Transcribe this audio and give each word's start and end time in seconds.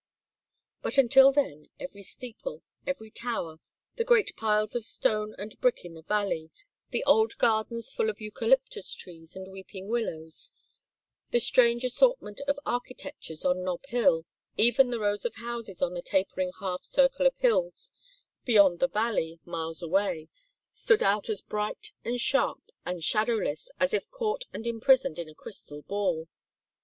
But 0.81 0.97
until 0.97 1.31
then 1.31 1.69
every 1.79 2.01
steeple, 2.01 2.63
every 2.87 3.11
tower, 3.11 3.59
the 3.97 4.03
great 4.03 4.35
piles 4.35 4.73
of 4.73 4.83
stone 4.83 5.35
and 5.37 5.61
brick 5.61 5.85
in 5.85 5.93
the 5.93 6.01
valley, 6.01 6.49
the 6.89 7.03
old 7.03 7.37
gardens 7.37 7.93
full 7.93 8.09
of 8.09 8.19
eucalyptus 8.19 8.95
trees 8.95 9.35
and 9.35 9.51
weeping 9.51 9.89
willows, 9.89 10.53
the 11.29 11.39
strange 11.39 11.83
assortment 11.83 12.41
of 12.47 12.57
architectures 12.65 13.45
on 13.45 13.63
Nob 13.63 13.85
Hill, 13.89 14.25
even 14.57 14.89
the 14.89 14.97
rows 14.99 15.23
of 15.23 15.35
houses 15.35 15.83
on 15.83 15.93
the 15.93 16.01
tapering 16.01 16.49
half 16.59 16.83
circle 16.83 17.27
of 17.27 17.35
hills 17.37 17.91
beyond 18.43 18.79
the 18.79 18.89
valley, 18.89 19.39
miles 19.45 19.83
away, 19.83 20.29
stood 20.71 21.03
out 21.03 21.29
as 21.29 21.43
bright 21.43 21.91
and 22.03 22.19
sharp 22.19 22.63
and 22.87 23.03
shadowless 23.03 23.69
as 23.79 23.93
if 23.93 24.09
caught 24.09 24.45
and 24.51 24.65
imprisoned 24.65 25.19
in 25.19 25.29
a 25.29 25.35
crystal 25.35 25.83
ball. 25.83 26.27